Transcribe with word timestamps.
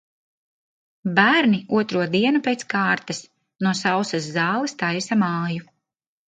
Bērni 1.19 1.59
otro 1.81 2.05
dienu 2.15 2.41
pēc 2.47 2.65
kārtas 2.75 3.21
no 3.67 3.75
sausas 3.81 4.31
zāles 4.39 4.75
taisa 4.81 5.21
māju. 5.27 5.71